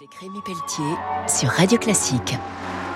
[0.00, 0.96] Avec Rémi Pelletier
[1.28, 2.34] sur Radio Classique.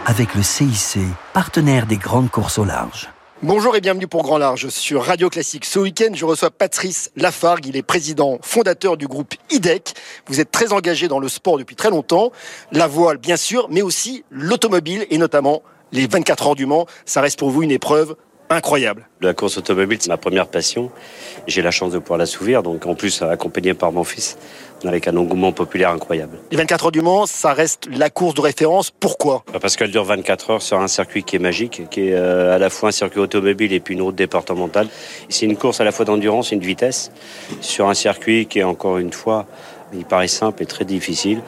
[0.07, 1.01] Avec le CIC,
[1.35, 3.11] partenaire des grandes courses au large.
[3.43, 5.67] Bonjour et bienvenue pour Grand Large sur Radio Classique.
[5.67, 7.67] Ce week-end, je reçois Patrice Lafargue.
[7.67, 9.93] Il est président fondateur du groupe IDEC.
[10.29, 12.33] Vous êtes très engagé dans le sport depuis très longtemps.
[12.73, 15.63] La voile, bien sûr, mais aussi l'automobile et notamment
[15.93, 16.87] les 24 heures du Mans.
[17.05, 18.17] Ça reste pour vous une épreuve
[18.55, 19.09] incroyable.
[19.21, 20.91] La course automobile, c'est ma première passion.
[21.47, 24.37] J'ai la chance de pouvoir la s'ouvrir, donc en plus accompagné par mon fils,
[24.85, 26.39] avec un engouement populaire incroyable.
[26.51, 28.91] Les 24 heures du Mans, ça reste la course de référence.
[28.91, 29.45] Pourquoi?
[29.61, 32.59] Parce qu'elle dure 24 heures sur un circuit qui est magique, qui est euh, à
[32.59, 34.89] la fois un circuit automobile et puis une route départementale.
[35.29, 37.11] C'est une course à la fois d'endurance et de vitesse,
[37.61, 39.47] sur un circuit qui est encore une fois,
[39.97, 41.43] il paraît simple et très difficile.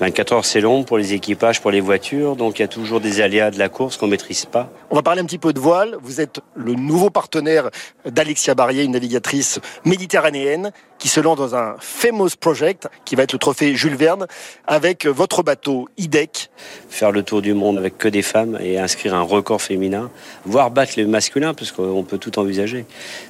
[0.00, 3.00] 24 heures, c'est long pour les équipages, pour les voitures, donc il y a toujours
[3.00, 4.70] des aléas de la course qu'on maîtrise pas.
[4.90, 5.96] On va parler un petit peu de voile.
[6.02, 7.70] Vous êtes le nouveau partenaire
[8.06, 13.32] d'Alexia Barrier, une navigatrice méditerranéenne qui se lance dans un famous project qui va être
[13.32, 14.26] le trophée Jules Verne
[14.68, 16.50] avec votre bateau IDEC.
[16.88, 20.10] Faire le tour du monde avec que des femmes et inscrire un record féminin,
[20.44, 22.84] voire battre les masculins, parce qu'on peut tout envisager.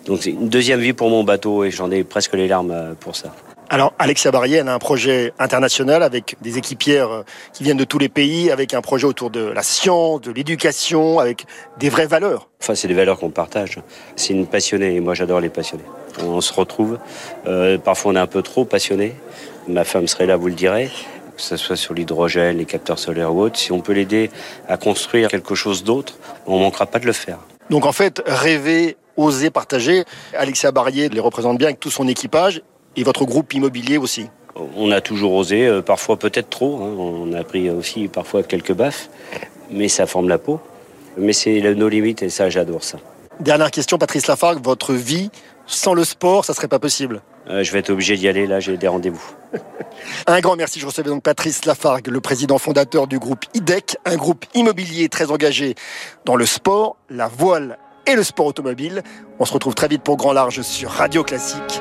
[0.05, 3.17] Donc c'est une deuxième vie pour mon bateau et j'en ai presque les larmes pour
[3.17, 3.35] ça.
[3.71, 7.85] Alors, Alexia Barrier, elle a un projet international avec des équipières euh, qui viennent de
[7.85, 11.45] tous les pays, avec un projet autour de la science, de l'éducation, avec
[11.79, 12.49] des vraies valeurs.
[12.63, 13.79] Enfin, c'est des valeurs qu'on partage.
[14.17, 15.85] C'est une passionnée et moi j'adore les passionnés.
[16.23, 16.99] On se retrouve.
[17.47, 19.15] Euh, parfois on est un peu trop passionné.
[19.69, 20.91] Ma femme serait là, vous le direz.
[21.37, 23.59] Que ce soit sur l'hydrogène, les capteurs solaires ou autres.
[23.59, 24.31] Si on peut l'aider
[24.67, 27.39] à construire quelque chose d'autre, on manquera pas de le faire.
[27.69, 30.05] Donc en fait, rêver, oser partager.
[30.35, 32.63] Alexia Barrier les représente bien avec tout son équipage
[32.97, 34.29] et votre groupe immobilier aussi.
[34.77, 36.83] On a toujours osé, euh, parfois peut-être trop.
[36.83, 36.95] Hein.
[36.99, 39.09] On a pris aussi parfois quelques baffes,
[39.71, 40.61] mais ça forme la peau.
[41.17, 42.99] Mais c'est nos limites et ça, j'adore ça.
[43.41, 45.31] Dernière question, Patrice Lafargue, votre vie
[45.67, 48.59] sans le sport, ça serait pas possible euh, Je vais être obligé d'y aller, là
[48.59, 49.23] j'ai des rendez-vous.
[50.27, 54.17] un grand merci, je recevais donc Patrice Lafargue, le président fondateur du groupe IDEC, un
[54.17, 55.75] groupe immobilier très engagé
[56.25, 59.03] dans le sport, la voile et le sport automobile.
[59.39, 61.81] On se retrouve très vite pour Grand Large sur Radio Classique.